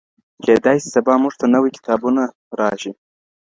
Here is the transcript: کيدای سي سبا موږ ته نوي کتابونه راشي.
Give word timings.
کيدای 0.43 0.77
سي 0.83 0.89
سبا 0.95 1.13
موږ 1.23 1.33
ته 1.39 1.45
نوي 1.55 1.69
کتابونه 1.77 2.23
راشي. 2.59 2.91